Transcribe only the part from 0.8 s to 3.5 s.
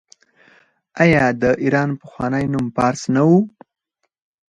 آیا د ایران پخوانی نوم فارس نه و؟